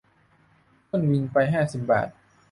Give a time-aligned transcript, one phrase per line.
[0.87, 2.07] ขึ้นวินไปห้าสิบบาท